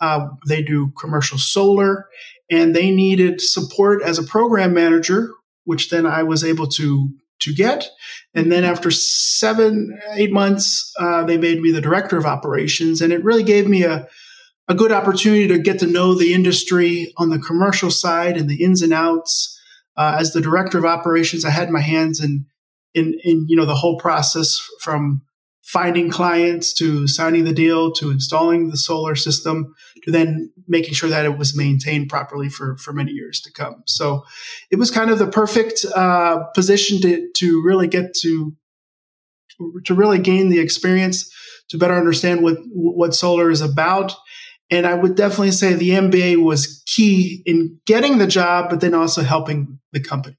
Uh, 0.00 0.26
they 0.48 0.62
do 0.62 0.92
commercial 1.00 1.38
solar, 1.38 2.08
and 2.50 2.74
they 2.74 2.90
needed 2.90 3.40
support 3.40 4.02
as 4.02 4.18
a 4.18 4.24
program 4.24 4.74
manager, 4.74 5.30
which 5.62 5.90
then 5.90 6.04
I 6.04 6.24
was 6.24 6.42
able 6.42 6.66
to 6.66 7.10
to 7.42 7.54
get. 7.54 7.88
And 8.34 8.50
then 8.50 8.64
after 8.64 8.90
seven, 8.90 9.96
eight 10.14 10.32
months, 10.32 10.92
uh, 10.98 11.22
they 11.22 11.36
made 11.36 11.60
me 11.60 11.70
the 11.70 11.80
director 11.80 12.16
of 12.16 12.26
operations, 12.26 13.00
and 13.00 13.12
it 13.12 13.22
really 13.22 13.44
gave 13.44 13.68
me 13.68 13.84
a 13.84 14.08
a 14.68 14.74
good 14.74 14.92
opportunity 14.92 15.46
to 15.48 15.58
get 15.58 15.78
to 15.80 15.86
know 15.86 16.14
the 16.14 16.32
industry 16.32 17.12
on 17.16 17.30
the 17.30 17.38
commercial 17.38 17.90
side 17.90 18.36
and 18.36 18.48
the 18.48 18.62
ins 18.62 18.82
and 18.82 18.92
outs. 18.92 19.60
Uh, 19.96 20.16
as 20.18 20.32
the 20.32 20.40
director 20.40 20.78
of 20.78 20.84
operations, 20.84 21.44
I 21.44 21.50
had 21.50 21.70
my 21.70 21.80
hands 21.80 22.20
in, 22.20 22.46
in, 22.94 23.18
in, 23.22 23.46
you 23.48 23.56
know, 23.56 23.66
the 23.66 23.76
whole 23.76 23.98
process 23.98 24.60
from 24.80 25.22
finding 25.62 26.10
clients 26.10 26.74
to 26.74 27.06
signing 27.06 27.44
the 27.44 27.52
deal 27.52 27.90
to 27.90 28.10
installing 28.10 28.68
the 28.68 28.76
solar 28.76 29.14
system 29.14 29.74
to 30.02 30.10
then 30.10 30.52
making 30.68 30.92
sure 30.92 31.08
that 31.08 31.24
it 31.24 31.38
was 31.38 31.56
maintained 31.56 32.08
properly 32.08 32.50
for, 32.50 32.76
for 32.76 32.92
many 32.92 33.12
years 33.12 33.40
to 33.40 33.52
come. 33.52 33.82
So 33.86 34.24
it 34.70 34.76
was 34.76 34.90
kind 34.90 35.10
of 35.10 35.18
the 35.18 35.26
perfect 35.26 35.86
uh, 35.96 36.44
position 36.54 37.00
to, 37.00 37.28
to 37.36 37.62
really 37.62 37.88
get 37.88 38.14
to 38.22 38.54
to 39.84 39.94
really 39.94 40.18
gain 40.18 40.48
the 40.48 40.58
experience 40.58 41.32
to 41.68 41.78
better 41.78 41.94
understand 41.94 42.42
what 42.42 42.58
what 42.72 43.14
solar 43.14 43.50
is 43.50 43.60
about. 43.60 44.12
And 44.70 44.86
I 44.86 44.94
would 44.94 45.14
definitely 45.14 45.50
say 45.50 45.74
the 45.74 45.90
MBA 45.90 46.42
was 46.42 46.82
key 46.86 47.42
in 47.44 47.78
getting 47.86 48.18
the 48.18 48.26
job, 48.26 48.70
but 48.70 48.80
then 48.80 48.94
also 48.94 49.22
helping 49.22 49.78
the 49.92 50.00
company. 50.00 50.36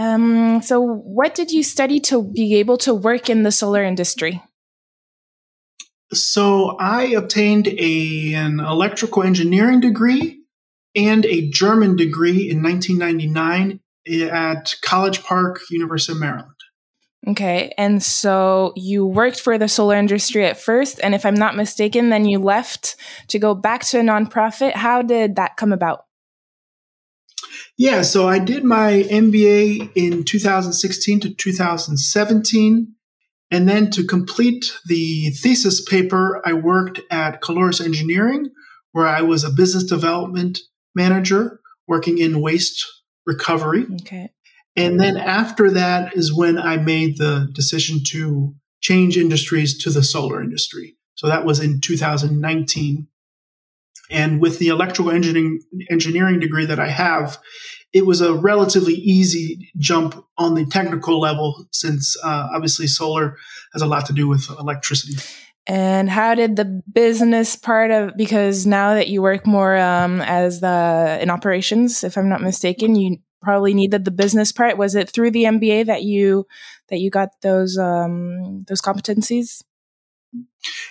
Um, 0.00 0.62
so, 0.62 0.80
what 0.80 1.34
did 1.34 1.50
you 1.50 1.62
study 1.62 2.00
to 2.00 2.22
be 2.22 2.54
able 2.54 2.78
to 2.78 2.94
work 2.94 3.28
in 3.28 3.42
the 3.42 3.52
solar 3.52 3.82
industry? 3.82 4.42
So, 6.14 6.76
I 6.78 7.04
obtained 7.08 7.68
a, 7.68 8.34
an 8.34 8.58
electrical 8.60 9.22
engineering 9.22 9.80
degree 9.80 10.40
and 10.94 11.26
a 11.26 11.48
German 11.50 11.96
degree 11.96 12.50
in 12.50 12.62
1999 12.62 13.80
at 14.30 14.74
College 14.82 15.22
Park, 15.22 15.60
University 15.70 16.12
of 16.12 16.20
Maryland. 16.20 16.51
Okay. 17.28 17.72
And 17.78 18.02
so 18.02 18.72
you 18.74 19.06
worked 19.06 19.40
for 19.40 19.56
the 19.56 19.68
solar 19.68 19.96
industry 19.96 20.44
at 20.44 20.60
first. 20.60 20.98
And 21.02 21.14
if 21.14 21.24
I'm 21.24 21.34
not 21.34 21.54
mistaken, 21.54 22.08
then 22.08 22.24
you 22.24 22.40
left 22.40 22.96
to 23.28 23.38
go 23.38 23.54
back 23.54 23.84
to 23.86 24.00
a 24.00 24.02
nonprofit. 24.02 24.74
How 24.74 25.02
did 25.02 25.36
that 25.36 25.56
come 25.56 25.72
about? 25.72 26.04
Yeah. 27.78 28.02
So 28.02 28.26
I 28.28 28.38
did 28.40 28.64
my 28.64 29.04
MBA 29.08 29.92
in 29.94 30.24
2016 30.24 31.20
to 31.20 31.34
2017. 31.34 32.94
And 33.52 33.68
then 33.68 33.90
to 33.90 34.04
complete 34.04 34.72
the 34.86 35.30
thesis 35.30 35.84
paper, 35.84 36.42
I 36.44 36.54
worked 36.54 37.00
at 37.10 37.40
Caloris 37.40 37.84
Engineering, 37.84 38.48
where 38.92 39.06
I 39.06 39.20
was 39.20 39.44
a 39.44 39.50
business 39.50 39.84
development 39.84 40.58
manager 40.94 41.60
working 41.86 42.18
in 42.18 42.40
waste 42.40 42.84
recovery. 43.26 43.86
Okay. 44.00 44.30
And 44.76 44.98
then 44.98 45.16
after 45.16 45.70
that 45.70 46.16
is 46.16 46.32
when 46.32 46.58
I 46.58 46.76
made 46.78 47.18
the 47.18 47.48
decision 47.52 48.00
to 48.08 48.54
change 48.80 49.16
industries 49.16 49.76
to 49.78 49.90
the 49.90 50.02
solar 50.02 50.42
industry. 50.42 50.96
So 51.14 51.28
that 51.28 51.44
was 51.44 51.60
in 51.60 51.80
2019. 51.80 53.06
And 54.10 54.40
with 54.40 54.58
the 54.58 54.68
electrical 54.68 55.10
engineering, 55.10 55.60
engineering 55.90 56.40
degree 56.40 56.66
that 56.66 56.80
I 56.80 56.88
have, 56.88 57.38
it 57.92 58.06
was 58.06 58.20
a 58.20 58.34
relatively 58.34 58.94
easy 58.94 59.70
jump 59.78 60.24
on 60.38 60.54
the 60.54 60.64
technical 60.66 61.20
level 61.20 61.66
since 61.70 62.16
uh, 62.24 62.48
obviously 62.54 62.86
solar 62.86 63.36
has 63.72 63.82
a 63.82 63.86
lot 63.86 64.06
to 64.06 64.12
do 64.12 64.28
with 64.28 64.48
electricity. 64.58 65.14
And 65.66 66.10
how 66.10 66.34
did 66.34 66.56
the 66.56 66.82
business 66.92 67.54
part 67.54 67.90
of 67.90 68.16
because 68.16 68.66
now 68.66 68.94
that 68.94 69.08
you 69.08 69.22
work 69.22 69.46
more 69.46 69.76
um, 69.76 70.20
as 70.22 70.60
the 70.60 71.18
in 71.20 71.30
operations, 71.30 72.02
if 72.02 72.16
I'm 72.16 72.28
not 72.28 72.42
mistaken, 72.42 72.96
you 72.96 73.18
probably 73.42 73.74
needed 73.74 74.04
the 74.04 74.10
business 74.10 74.52
part. 74.52 74.78
Was 74.78 74.94
it 74.94 75.10
through 75.10 75.32
the 75.32 75.44
MBA 75.44 75.86
that 75.86 76.02
you 76.02 76.46
that 76.88 76.98
you 76.98 77.10
got 77.10 77.28
those 77.42 77.76
um, 77.76 78.64
those 78.68 78.80
competencies? 78.80 79.62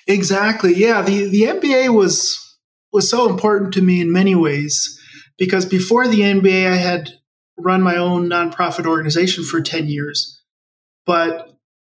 Exactly. 0.08 0.76
Yeah. 0.76 1.02
The 1.02 1.30
the 1.30 1.44
MBA 1.44 1.96
was 1.96 2.58
was 2.92 3.10
so 3.10 3.30
important 3.30 3.74
to 3.74 3.82
me 3.82 4.02
in 4.02 4.12
many 4.12 4.36
ways 4.36 5.00
because 5.38 5.66
before 5.66 6.08
the 6.08 6.20
MBA, 6.20 6.68
I 6.68 6.76
had 6.76 7.12
run 7.58 7.82
my 7.82 7.96
own 7.96 8.30
nonprofit 8.30 8.86
organization 8.86 9.44
for 9.44 9.62
ten 9.62 9.88
years, 9.88 10.42
but 11.06 11.48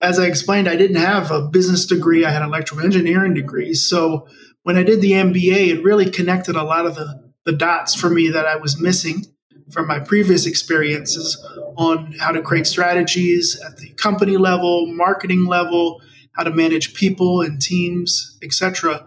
as 0.01 0.19
I 0.19 0.25
explained, 0.25 0.67
I 0.67 0.75
didn't 0.75 0.97
have 0.97 1.31
a 1.31 1.47
business 1.47 1.85
degree. 1.85 2.25
I 2.25 2.29
had 2.29 2.41
an 2.41 2.49
electrical 2.49 2.83
engineering 2.83 3.33
degree. 3.33 3.73
So 3.73 4.27
when 4.63 4.75
I 4.75 4.83
did 4.83 4.99
the 4.99 5.13
MBA, 5.13 5.69
it 5.69 5.83
really 5.83 6.11
connected 6.11 6.57
a 6.57 6.63
lot 6.63 6.85
of 6.85 6.95
the, 6.95 7.31
the 7.45 7.53
dots 7.53 7.95
for 7.95 8.09
me 8.09 8.27
that 8.29 8.45
I 8.45 8.57
was 8.57 8.79
missing 8.79 9.25
from 9.73 9.87
my 9.87 9.99
previous 9.99 10.45
experiences 10.45 11.43
on 11.75 12.13
how 12.19 12.31
to 12.31 12.41
create 12.41 12.67
strategies 12.67 13.59
at 13.65 13.77
the 13.77 13.89
company 13.93 14.37
level, 14.37 14.85
marketing 14.87 15.45
level, 15.45 16.01
how 16.33 16.43
to 16.43 16.51
manage 16.51 16.93
people 16.93 17.41
and 17.41 17.61
teams, 17.61 18.37
etc. 18.43 19.05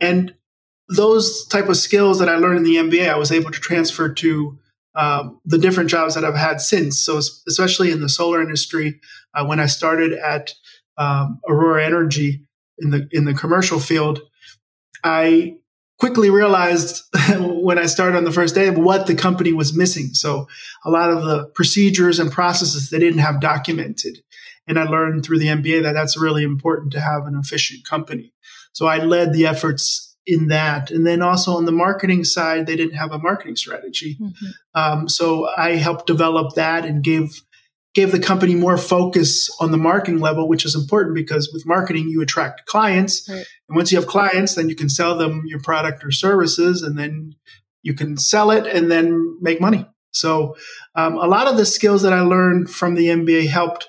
And 0.00 0.34
those 0.88 1.46
type 1.46 1.68
of 1.68 1.76
skills 1.76 2.18
that 2.18 2.28
I 2.28 2.36
learned 2.36 2.58
in 2.58 2.64
the 2.64 2.76
MBA, 2.76 3.10
I 3.10 3.18
was 3.18 3.32
able 3.32 3.50
to 3.50 3.60
transfer 3.60 4.12
to 4.12 4.58
um, 4.94 5.40
the 5.44 5.58
different 5.58 5.90
jobs 5.90 6.14
that 6.14 6.24
I've 6.24 6.36
had 6.36 6.60
since. 6.60 6.98
So, 6.98 7.18
especially 7.18 7.90
in 7.90 8.00
the 8.00 8.08
solar 8.08 8.40
industry, 8.40 9.00
uh, 9.34 9.44
when 9.44 9.60
I 9.60 9.66
started 9.66 10.14
at 10.14 10.52
um, 10.96 11.40
Aurora 11.48 11.84
Energy 11.84 12.46
in 12.78 12.90
the 12.90 13.08
in 13.10 13.26
the 13.26 13.34
commercial 13.34 13.78
field, 13.78 14.20
I 15.04 15.56
quickly 15.98 16.30
realized 16.30 17.02
when 17.38 17.78
I 17.78 17.86
started 17.86 18.16
on 18.16 18.24
the 18.24 18.32
first 18.32 18.54
day 18.54 18.70
what 18.70 19.06
the 19.06 19.14
company 19.14 19.52
was 19.52 19.76
missing. 19.76 20.08
So 20.12 20.46
a 20.84 20.90
lot 20.90 21.10
of 21.10 21.24
the 21.24 21.46
procedures 21.54 22.18
and 22.18 22.30
processes 22.30 22.90
they 22.90 22.98
didn't 22.98 23.20
have 23.20 23.40
documented. 23.40 24.18
And 24.68 24.78
I 24.78 24.84
learned 24.84 25.24
through 25.24 25.38
the 25.38 25.46
MBA 25.46 25.82
that 25.82 25.92
that's 25.92 26.20
really 26.20 26.42
important 26.42 26.92
to 26.92 27.00
have 27.00 27.26
an 27.26 27.38
efficient 27.40 27.86
company. 27.86 28.32
So 28.72 28.86
I 28.86 28.98
led 28.98 29.32
the 29.32 29.46
efforts 29.46 30.16
in 30.26 30.48
that. 30.48 30.90
And 30.90 31.06
then 31.06 31.22
also 31.22 31.56
on 31.56 31.66
the 31.66 31.72
marketing 31.72 32.24
side, 32.24 32.66
they 32.66 32.76
didn't 32.76 32.96
have 32.96 33.12
a 33.12 33.18
marketing 33.18 33.56
strategy. 33.56 34.18
Mm-hmm. 34.20 34.46
Um, 34.74 35.08
so 35.08 35.48
I 35.56 35.76
helped 35.76 36.06
develop 36.06 36.54
that 36.54 36.84
and 36.84 37.02
gave 37.02 37.42
gave 37.96 38.12
the 38.12 38.20
company 38.20 38.54
more 38.54 38.76
focus 38.76 39.50
on 39.58 39.70
the 39.70 39.78
marketing 39.78 40.20
level, 40.20 40.46
which 40.46 40.66
is 40.66 40.74
important 40.74 41.14
because 41.14 41.50
with 41.50 41.64
marketing, 41.64 42.08
you 42.10 42.20
attract 42.20 42.66
clients. 42.66 43.26
Right. 43.26 43.44
And 43.68 43.76
once 43.76 43.90
you 43.90 43.98
have 43.98 44.06
clients, 44.06 44.54
then 44.54 44.68
you 44.68 44.76
can 44.76 44.90
sell 44.90 45.16
them 45.16 45.44
your 45.46 45.60
product 45.60 46.04
or 46.04 46.10
services, 46.10 46.82
and 46.82 46.98
then 46.98 47.34
you 47.82 47.94
can 47.94 48.18
sell 48.18 48.50
it 48.50 48.66
and 48.66 48.90
then 48.90 49.38
make 49.40 49.62
money. 49.62 49.86
So, 50.10 50.56
um, 50.94 51.14
a 51.16 51.26
lot 51.26 51.46
of 51.46 51.56
the 51.56 51.64
skills 51.64 52.02
that 52.02 52.12
I 52.12 52.20
learned 52.20 52.68
from 52.70 52.96
the 52.96 53.06
MBA 53.06 53.48
helped 53.48 53.88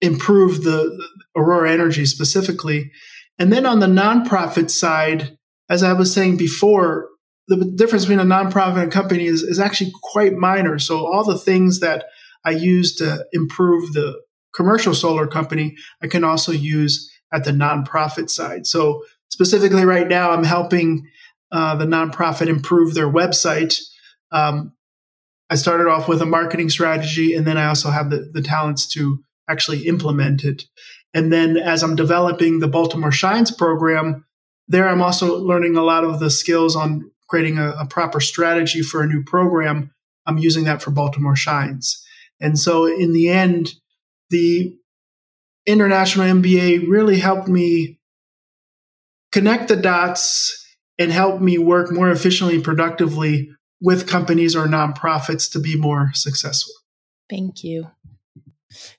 improve 0.00 0.62
the, 0.62 0.70
the 0.70 1.08
Aurora 1.36 1.72
Energy 1.72 2.06
specifically. 2.06 2.92
And 3.40 3.52
then 3.52 3.66
on 3.66 3.80
the 3.80 3.86
nonprofit 3.86 4.70
side, 4.70 5.36
as 5.68 5.82
I 5.82 5.94
was 5.94 6.12
saying 6.12 6.36
before, 6.36 7.08
the 7.48 7.56
difference 7.56 8.04
between 8.04 8.20
a 8.20 8.24
nonprofit 8.24 8.82
and 8.82 8.88
a 8.88 8.94
company 8.94 9.26
is, 9.26 9.42
is 9.42 9.58
actually 9.58 9.92
quite 10.00 10.34
minor. 10.34 10.78
So 10.78 11.06
all 11.06 11.24
the 11.24 11.38
things 11.38 11.80
that 11.80 12.04
I 12.44 12.50
use 12.50 12.94
to 12.96 13.26
improve 13.32 13.92
the 13.92 14.20
commercial 14.54 14.94
solar 14.94 15.26
company, 15.26 15.76
I 16.02 16.06
can 16.08 16.24
also 16.24 16.52
use 16.52 17.10
at 17.32 17.44
the 17.44 17.52
nonprofit 17.52 18.30
side. 18.30 18.66
So 18.66 19.04
specifically 19.28 19.84
right 19.84 20.08
now, 20.08 20.30
I'm 20.30 20.44
helping 20.44 21.06
uh, 21.52 21.76
the 21.76 21.84
nonprofit 21.84 22.48
improve 22.48 22.94
their 22.94 23.10
website. 23.10 23.78
Um, 24.32 24.72
I 25.48 25.56
started 25.56 25.88
off 25.88 26.08
with 26.08 26.22
a 26.22 26.26
marketing 26.26 26.70
strategy, 26.70 27.34
and 27.34 27.46
then 27.46 27.56
I 27.56 27.66
also 27.66 27.90
have 27.90 28.10
the, 28.10 28.30
the 28.32 28.42
talents 28.42 28.86
to 28.94 29.22
actually 29.48 29.86
implement 29.86 30.44
it. 30.44 30.64
And 31.12 31.32
then 31.32 31.56
as 31.56 31.82
I'm 31.82 31.96
developing 31.96 32.60
the 32.60 32.68
Baltimore 32.68 33.10
Shines 33.10 33.50
program, 33.50 34.24
there 34.68 34.88
I'm 34.88 35.02
also 35.02 35.36
learning 35.38 35.76
a 35.76 35.82
lot 35.82 36.04
of 36.04 36.20
the 36.20 36.30
skills 36.30 36.76
on 36.76 37.10
creating 37.28 37.58
a, 37.58 37.70
a 37.70 37.86
proper 37.86 38.20
strategy 38.20 38.82
for 38.82 39.02
a 39.02 39.06
new 39.06 39.24
program. 39.24 39.90
I'm 40.26 40.38
using 40.38 40.64
that 40.64 40.82
for 40.82 40.92
Baltimore 40.92 41.34
Shines. 41.34 42.04
And 42.40 42.58
so 42.58 42.86
in 42.86 43.12
the 43.12 43.28
end, 43.28 43.74
the 44.30 44.76
international 45.66 46.26
MBA 46.26 46.88
really 46.88 47.18
helped 47.18 47.48
me 47.48 48.00
connect 49.32 49.68
the 49.68 49.76
dots 49.76 50.56
and 50.98 51.12
help 51.12 51.40
me 51.40 51.58
work 51.58 51.90
more 51.90 52.10
efficiently 52.10 52.56
and 52.56 52.64
productively 52.64 53.50
with 53.80 54.08
companies 54.08 54.54
or 54.54 54.66
nonprofits 54.66 55.50
to 55.52 55.58
be 55.58 55.76
more 55.76 56.10
successful. 56.14 56.74
Thank 57.28 57.64
you. 57.64 57.90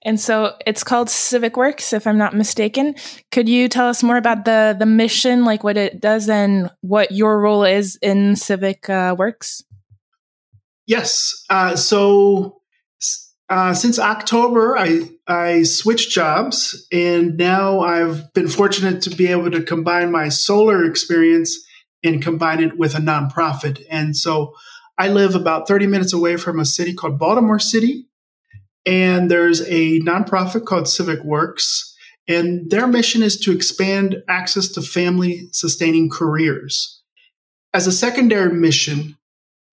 And 0.02 0.20
so 0.20 0.56
it's 0.66 0.84
called 0.84 1.10
Civic 1.10 1.56
Works, 1.56 1.94
if 1.94 2.06
I'm 2.06 2.18
not 2.18 2.36
mistaken. 2.36 2.96
Could 3.32 3.48
you 3.48 3.70
tell 3.70 3.88
us 3.88 4.04
more 4.04 4.18
about 4.18 4.44
the 4.44 4.76
the 4.78 4.86
mission, 4.86 5.46
like 5.46 5.64
what 5.64 5.78
it 5.78 6.02
does, 6.02 6.28
and 6.28 6.70
what 6.82 7.12
your 7.12 7.40
role 7.40 7.64
is 7.64 7.98
in 8.02 8.36
Civic 8.36 8.90
uh, 8.90 9.16
Works? 9.18 9.64
Yes. 10.88 11.46
Uh, 11.50 11.76
so 11.78 12.61
uh, 13.52 13.74
since 13.74 14.00
October, 14.00 14.78
I 14.78 15.10
I 15.28 15.64
switched 15.64 16.10
jobs, 16.10 16.88
and 16.90 17.36
now 17.36 17.82
I've 17.82 18.34
been 18.34 18.48
fortunate 18.48 19.02
to 19.02 19.10
be 19.10 19.28
able 19.28 19.52
to 19.52 19.62
combine 19.62 20.10
my 20.10 20.30
solar 20.30 20.86
experience 20.86 21.58
and 22.02 22.24
combine 22.24 22.64
it 22.64 22.78
with 22.78 22.96
a 22.96 23.00
nonprofit. 23.00 23.84
And 23.90 24.16
so 24.16 24.54
I 24.98 25.10
live 25.10 25.36
about 25.36 25.68
30 25.68 25.86
minutes 25.88 26.14
away 26.14 26.38
from 26.38 26.62
a 26.62 26.66
city 26.66 26.94
called 26.94 27.20
Baltimore 27.20 27.60
City, 27.60 28.08
and 28.86 29.30
there's 29.30 29.60
a 29.68 30.00
nonprofit 30.00 30.64
called 30.64 30.88
Civic 30.88 31.22
Works, 31.26 31.94
and 32.30 32.72
their 32.72 32.88
mission 32.88 33.22
is 33.22 33.38
to 33.42 33.52
expand 33.52 34.24
access 34.30 34.70
to 34.70 34.82
family 34.82 35.50
sustaining 35.52 36.10
careers. 36.10 37.02
As 37.74 37.86
a 37.86 37.92
secondary 37.92 38.54
mission, 38.54 39.18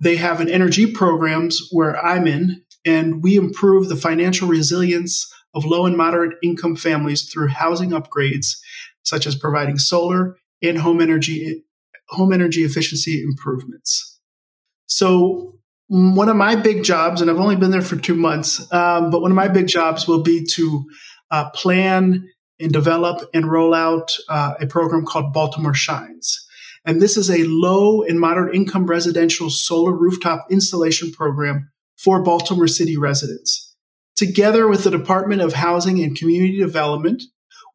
they 0.00 0.16
have 0.16 0.40
an 0.40 0.48
energy 0.48 0.90
programs 0.90 1.68
where 1.70 1.96
I'm 2.04 2.26
in, 2.26 2.64
and 2.84 3.22
we 3.22 3.36
improve 3.36 3.88
the 3.88 3.96
financial 3.96 4.48
resilience 4.48 5.32
of 5.54 5.64
low 5.64 5.86
and 5.86 5.96
moderate 5.96 6.36
income 6.42 6.76
families 6.76 7.28
through 7.30 7.48
housing 7.48 7.90
upgrades, 7.90 8.56
such 9.02 9.26
as 9.26 9.34
providing 9.34 9.78
solar 9.78 10.36
and 10.62 10.78
home 10.78 11.00
energy 11.00 11.64
home 12.10 12.32
energy 12.32 12.62
efficiency 12.62 13.22
improvements. 13.22 14.18
So 14.86 15.58
one 15.88 16.28
of 16.28 16.36
my 16.36 16.56
big 16.56 16.82
jobs, 16.82 17.20
and 17.20 17.30
I've 17.30 17.38
only 17.38 17.56
been 17.56 17.70
there 17.70 17.82
for 17.82 17.96
two 17.96 18.14
months, 18.14 18.60
um, 18.72 19.10
but 19.10 19.20
one 19.20 19.30
of 19.30 19.36
my 19.36 19.48
big 19.48 19.66
jobs 19.66 20.08
will 20.08 20.22
be 20.22 20.44
to 20.52 20.84
uh, 21.30 21.50
plan 21.50 22.26
and 22.60 22.72
develop 22.72 23.28
and 23.34 23.50
roll 23.50 23.74
out 23.74 24.16
uh, 24.28 24.54
a 24.60 24.66
program 24.66 25.04
called 25.04 25.32
Baltimore 25.32 25.74
Shines. 25.74 26.46
And 26.84 27.00
this 27.02 27.16
is 27.16 27.30
a 27.30 27.44
low 27.44 28.02
and 28.02 28.18
moderate 28.18 28.54
income 28.54 28.86
residential 28.86 29.50
solar 29.50 29.92
rooftop 29.92 30.46
installation 30.50 31.12
program 31.12 31.70
for 31.98 32.22
Baltimore 32.22 32.68
City 32.68 32.96
residents. 32.96 33.74
Together 34.16 34.66
with 34.66 34.84
the 34.84 34.90
Department 34.90 35.42
of 35.42 35.52
Housing 35.54 36.02
and 36.02 36.16
Community 36.16 36.58
Development, 36.58 37.22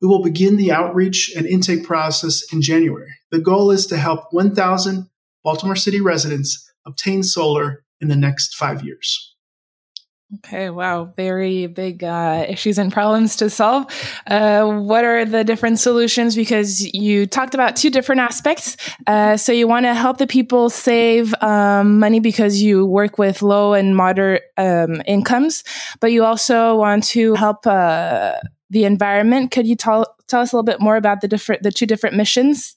we 0.01 0.08
will 0.08 0.22
begin 0.22 0.58
the 0.58 0.72
outreach 0.72 1.32
and 1.36 1.46
intake 1.46 1.86
process 1.86 2.44
in 2.51 2.62
January. 2.62 3.12
The 3.32 3.39
goal 3.39 3.72
is 3.72 3.88
to 3.88 3.98
help 3.98 4.25
1,000 4.32 5.10
Baltimore 5.44 5.75
City 5.75 6.01
residents 6.01 6.70
obtain 6.86 7.24
solar 7.24 7.86
in 8.01 8.10
the 8.10 8.15
next 8.15 8.56
five 8.56 8.84
years. 8.84 9.33
Okay, 10.38 10.70
wow, 10.70 11.13
very 11.16 11.68
big 11.68 12.04
uh, 12.04 12.46
issues 12.48 12.80
and 12.80 12.92
problems 12.92 13.36
to 13.36 13.50
solve. 13.50 13.86
Uh, 14.25 14.66
what 14.66 15.04
are 15.04 15.25
the 15.25 15.44
different 15.44 15.80
solutions? 15.80 16.36
Because 16.36 16.82
you 16.94 17.28
talked 17.28 17.54
about 17.54 17.75
two 17.75 17.92
different 17.92 18.22
aspects. 18.22 18.78
Uh, 19.06 19.38
so 19.38 19.52
you 19.52 19.68
want 19.68 19.86
to 19.86 19.94
help 19.94 20.18
the 20.18 20.25
people 20.25 20.70
save 20.70 21.36
um, 21.42 22.00
money 22.00 22.20
because 22.20 22.62
you 22.62 22.86
work 22.86 23.20
with 23.20 23.42
low 23.42 23.74
and 23.74 23.96
moderate 23.96 24.44
um, 24.58 25.02
incomes, 25.06 25.63
but 26.00 26.12
you 26.12 26.24
also 26.24 26.75
want 26.78 27.04
to 27.04 27.36
help 27.36 27.68
uh, 27.68 28.34
the 28.72 28.86
environment. 28.86 29.52
Could 29.52 29.68
you 29.68 29.75
tell 29.75 30.16
tell 30.28 30.42
us 30.42 30.52
a 30.52 30.56
little 30.56 30.63
bit 30.63 30.80
more 30.80 30.96
about 30.96 31.22
the 31.22 31.28
different 31.28 31.62
the 31.62 31.72
two 31.72 31.86
different 31.86 32.16
missions? 32.16 32.75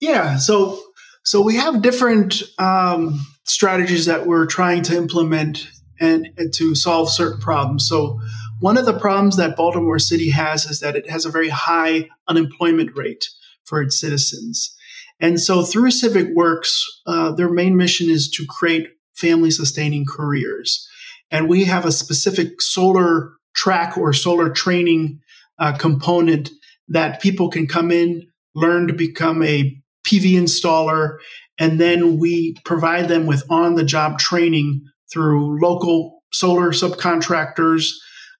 Yeah, 0.00 0.36
so 0.36 0.82
so 1.22 1.42
we 1.42 1.56
have 1.56 1.82
different 1.82 2.42
um, 2.58 3.20
strategies 3.50 4.06
that 4.06 4.26
we're 4.26 4.46
trying 4.46 4.82
to 4.82 4.96
implement 4.96 5.68
and, 5.98 6.28
and, 6.38 6.52
to 6.54 6.74
solve 6.74 7.10
certain 7.10 7.40
problems. 7.40 7.86
So 7.86 8.20
one 8.60 8.78
of 8.78 8.86
the 8.86 8.98
problems 8.98 9.36
that 9.36 9.56
Baltimore 9.56 9.98
City 9.98 10.30
has 10.30 10.64
is 10.66 10.80
that 10.80 10.96
it 10.96 11.10
has 11.10 11.24
a 11.24 11.30
very 11.30 11.48
high 11.48 12.08
unemployment 12.28 12.96
rate 12.96 13.28
for 13.64 13.82
its 13.82 14.00
citizens. 14.00 14.74
And 15.18 15.40
so 15.40 15.62
through 15.62 15.90
Civic 15.90 16.28
Works, 16.34 16.84
uh, 17.06 17.32
their 17.32 17.50
main 17.50 17.76
mission 17.76 18.08
is 18.08 18.30
to 18.30 18.46
create 18.48 18.88
family 19.14 19.50
sustaining 19.50 20.06
careers. 20.06 20.88
And 21.30 21.48
we 21.48 21.64
have 21.64 21.84
a 21.84 21.92
specific 21.92 22.62
solar 22.62 23.32
track 23.54 23.98
or 23.98 24.12
solar 24.12 24.48
training 24.48 25.20
uh, 25.58 25.72
component 25.76 26.50
that 26.88 27.20
people 27.20 27.50
can 27.50 27.66
come 27.66 27.90
in, 27.90 28.26
learn 28.54 28.86
to 28.86 28.94
become 28.94 29.42
a 29.42 29.76
PV 30.06 30.32
installer, 30.32 31.18
and 31.60 31.78
then 31.78 32.18
we 32.18 32.56
provide 32.64 33.08
them 33.08 33.26
with 33.26 33.44
on 33.50 33.74
the 33.76 33.84
job 33.84 34.18
training 34.18 34.82
through 35.12 35.60
local 35.60 36.22
solar 36.32 36.70
subcontractors 36.70 37.92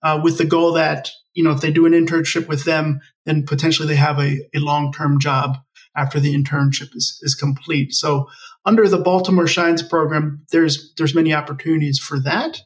uh, 0.02 0.18
with 0.24 0.38
the 0.38 0.44
goal 0.44 0.72
that, 0.72 1.10
you 1.34 1.44
know, 1.44 1.50
if 1.50 1.60
they 1.60 1.70
do 1.70 1.84
an 1.86 1.92
internship 1.92 2.48
with 2.48 2.64
them, 2.64 3.00
then 3.26 3.44
potentially 3.44 3.86
they 3.86 3.96
have 3.96 4.18
a, 4.18 4.38
a 4.54 4.58
long 4.58 4.90
term 4.92 5.20
job 5.20 5.58
after 5.94 6.18
the 6.18 6.34
internship 6.34 6.96
is, 6.96 7.18
is 7.22 7.34
complete. 7.34 7.92
So 7.92 8.26
under 8.64 8.88
the 8.88 8.98
Baltimore 8.98 9.46
Shines 9.46 9.82
program, 9.82 10.44
there's 10.50 10.94
there's 10.96 11.14
many 11.14 11.34
opportunities 11.34 11.98
for 11.98 12.18
that. 12.20 12.62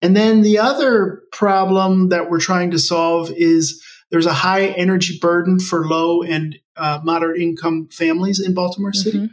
And 0.00 0.16
then 0.16 0.42
the 0.42 0.58
other 0.58 1.22
problem 1.30 2.08
that 2.08 2.28
we're 2.28 2.40
trying 2.40 2.72
to 2.72 2.78
solve 2.78 3.30
is 3.36 3.80
there's 4.10 4.26
a 4.26 4.32
high 4.32 4.66
energy 4.66 5.18
burden 5.20 5.60
for 5.60 5.86
low 5.86 6.22
and 6.22 6.56
uh, 6.76 7.00
moderate 7.04 7.40
income 7.40 7.88
families 7.92 8.40
in 8.40 8.54
Baltimore 8.54 8.92
City. 8.92 9.18
Mm-hmm. 9.18 9.32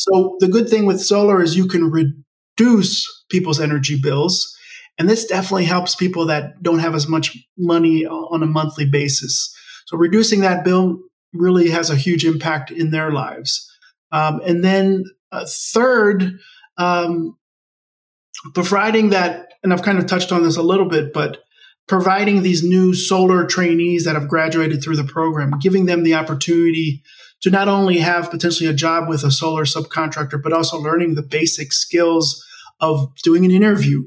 So 0.00 0.36
the 0.40 0.48
good 0.48 0.68
thing 0.68 0.86
with 0.86 1.02
solar 1.02 1.42
is 1.42 1.56
you 1.56 1.68
can 1.68 1.90
reduce 1.90 3.06
people's 3.30 3.60
energy 3.60 4.00
bills. 4.02 4.56
And 4.98 5.08
this 5.08 5.26
definitely 5.26 5.66
helps 5.66 5.94
people 5.94 6.26
that 6.26 6.62
don't 6.62 6.78
have 6.78 6.94
as 6.94 7.06
much 7.06 7.36
money 7.58 8.06
on 8.06 8.42
a 8.42 8.46
monthly 8.46 8.86
basis. 8.86 9.54
So 9.86 9.98
reducing 9.98 10.40
that 10.40 10.64
bill 10.64 10.98
really 11.34 11.68
has 11.70 11.90
a 11.90 11.96
huge 11.96 12.24
impact 12.24 12.70
in 12.70 12.90
their 12.90 13.10
lives. 13.10 13.70
Um, 14.10 14.40
and 14.44 14.64
then 14.64 15.04
uh, 15.32 15.44
third, 15.46 16.38
um, 16.78 17.36
providing 18.54 19.10
that, 19.10 19.48
and 19.62 19.70
I've 19.70 19.82
kind 19.82 19.98
of 19.98 20.06
touched 20.06 20.32
on 20.32 20.44
this 20.44 20.56
a 20.56 20.62
little 20.62 20.88
bit, 20.88 21.12
but 21.12 21.44
providing 21.86 22.42
these 22.42 22.62
new 22.62 22.94
solar 22.94 23.44
trainees 23.44 24.04
that 24.04 24.14
have 24.14 24.28
graduated 24.28 24.82
through 24.82 24.96
the 24.96 25.04
program, 25.04 25.58
giving 25.60 25.84
them 25.84 26.04
the 26.04 26.14
opportunity 26.14 27.02
to 27.42 27.50
not 27.50 27.68
only 27.68 27.98
have 27.98 28.30
potentially 28.30 28.68
a 28.68 28.74
job 28.74 29.08
with 29.08 29.24
a 29.24 29.30
solar 29.30 29.64
subcontractor, 29.64 30.42
but 30.42 30.52
also 30.52 30.78
learning 30.78 31.14
the 31.14 31.22
basic 31.22 31.72
skills 31.72 32.44
of 32.80 33.14
doing 33.22 33.44
an 33.44 33.50
interview 33.50 34.04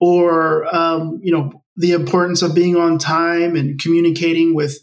or, 0.00 0.74
um, 0.74 1.20
you 1.22 1.32
know, 1.32 1.62
the 1.76 1.92
importance 1.92 2.42
of 2.42 2.54
being 2.54 2.76
on 2.76 2.98
time 2.98 3.56
and 3.56 3.80
communicating 3.80 4.54
with 4.54 4.78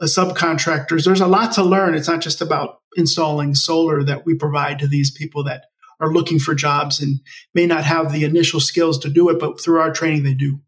uh, 0.00 0.04
subcontractors. 0.04 1.04
There's 1.04 1.20
a 1.20 1.26
lot 1.26 1.52
to 1.52 1.62
learn. 1.62 1.94
It's 1.94 2.08
not 2.08 2.20
just 2.20 2.40
about 2.40 2.80
installing 2.96 3.54
solar 3.54 4.02
that 4.04 4.26
we 4.26 4.34
provide 4.34 4.78
to 4.78 4.86
these 4.86 5.10
people 5.10 5.44
that 5.44 5.64
are 6.00 6.12
looking 6.12 6.38
for 6.38 6.54
jobs 6.54 7.00
and 7.00 7.20
may 7.54 7.66
not 7.66 7.84
have 7.84 8.12
the 8.12 8.24
initial 8.24 8.60
skills 8.60 8.98
to 8.98 9.08
do 9.08 9.28
it, 9.28 9.38
but 9.38 9.60
through 9.60 9.80
our 9.80 9.92
training, 9.92 10.22
they 10.22 10.34
do. 10.34 10.60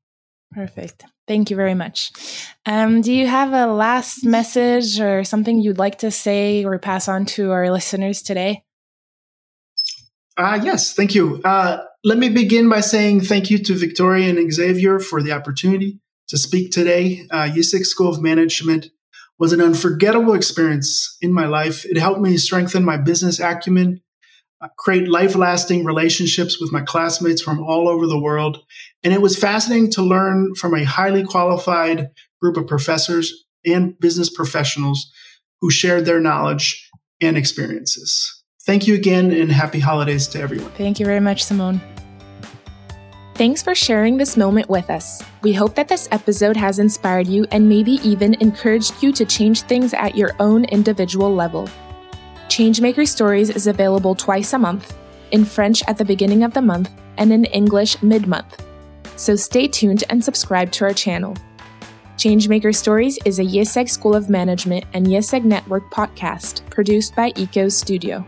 Perfect. 0.52 1.04
Thank 1.26 1.50
you 1.50 1.56
very 1.56 1.74
much. 1.74 2.12
Um, 2.66 3.00
do 3.00 3.12
you 3.12 3.26
have 3.26 3.52
a 3.52 3.66
last 3.66 4.24
message 4.24 5.00
or 5.00 5.24
something 5.24 5.60
you'd 5.60 5.78
like 5.78 5.98
to 5.98 6.10
say 6.10 6.64
or 6.64 6.78
pass 6.78 7.08
on 7.08 7.26
to 7.26 7.50
our 7.50 7.70
listeners 7.70 8.22
today? 8.22 8.62
Uh, 10.36 10.60
yes, 10.62 10.92
thank 10.92 11.14
you. 11.14 11.40
Uh, 11.44 11.82
let 12.04 12.18
me 12.18 12.28
begin 12.28 12.68
by 12.68 12.80
saying 12.80 13.22
thank 13.22 13.50
you 13.50 13.58
to 13.58 13.74
Victoria 13.74 14.28
and 14.28 14.52
Xavier 14.52 15.00
for 15.00 15.22
the 15.22 15.32
opportunity 15.32 15.98
to 16.28 16.38
speak 16.38 16.70
today. 16.70 17.26
Uh, 17.30 17.48
IESEG 17.48 17.84
School 17.84 18.08
of 18.08 18.22
Management 18.22 18.90
was 19.38 19.52
an 19.52 19.60
unforgettable 19.60 20.34
experience 20.34 21.16
in 21.20 21.32
my 21.32 21.46
life. 21.46 21.84
It 21.86 21.98
helped 21.98 22.20
me 22.20 22.36
strengthen 22.36 22.84
my 22.84 22.96
business 22.96 23.40
acumen 23.40 24.02
uh, 24.62 24.68
create 24.78 25.06
life 25.06 25.34
lasting 25.34 25.84
relationships 25.84 26.58
with 26.58 26.72
my 26.72 26.80
classmates 26.80 27.42
from 27.42 27.62
all 27.62 27.88
over 27.88 28.06
the 28.06 28.18
world. 28.18 28.64
And 29.06 29.14
it 29.14 29.22
was 29.22 29.38
fascinating 29.38 29.92
to 29.92 30.02
learn 30.02 30.56
from 30.56 30.74
a 30.74 30.82
highly 30.82 31.22
qualified 31.22 32.08
group 32.42 32.56
of 32.56 32.66
professors 32.66 33.44
and 33.64 33.96
business 34.00 34.28
professionals 34.28 35.12
who 35.60 35.70
shared 35.70 36.06
their 36.06 36.18
knowledge 36.18 36.90
and 37.20 37.36
experiences. 37.36 38.42
Thank 38.66 38.88
you 38.88 38.96
again 38.96 39.30
and 39.30 39.52
happy 39.52 39.78
holidays 39.78 40.26
to 40.26 40.40
everyone. 40.40 40.72
Thank 40.72 40.98
you 40.98 41.06
very 41.06 41.20
much, 41.20 41.44
Simone. 41.44 41.80
Thanks 43.36 43.62
for 43.62 43.76
sharing 43.76 44.16
this 44.16 44.36
moment 44.36 44.68
with 44.68 44.90
us. 44.90 45.22
We 45.40 45.52
hope 45.52 45.76
that 45.76 45.86
this 45.86 46.08
episode 46.10 46.56
has 46.56 46.80
inspired 46.80 47.28
you 47.28 47.46
and 47.52 47.68
maybe 47.68 48.00
even 48.02 48.34
encouraged 48.40 49.00
you 49.04 49.12
to 49.12 49.24
change 49.24 49.62
things 49.62 49.94
at 49.94 50.16
your 50.16 50.32
own 50.40 50.64
individual 50.64 51.32
level. 51.32 51.70
Changemaker 52.48 53.06
Stories 53.06 53.50
is 53.50 53.68
available 53.68 54.16
twice 54.16 54.52
a 54.52 54.58
month, 54.58 54.96
in 55.30 55.44
French 55.44 55.80
at 55.86 55.96
the 55.96 56.04
beginning 56.04 56.42
of 56.42 56.54
the 56.54 56.62
month 56.62 56.90
and 57.18 57.32
in 57.32 57.44
English 57.44 58.02
mid 58.02 58.26
month. 58.26 58.65
So 59.16 59.34
stay 59.34 59.66
tuned 59.66 60.04
and 60.10 60.22
subscribe 60.22 60.70
to 60.72 60.84
our 60.84 60.92
channel. 60.92 61.36
Changemaker 62.16 62.74
Stories 62.74 63.18
is 63.24 63.38
a 63.38 63.44
IESEG 63.44 63.90
School 63.90 64.14
of 64.14 64.30
Management 64.30 64.84
and 64.94 65.06
IESEG 65.06 65.44
Network 65.44 65.90
podcast 65.90 66.68
produced 66.70 67.14
by 67.14 67.32
ECO 67.36 67.68
Studio. 67.68 68.24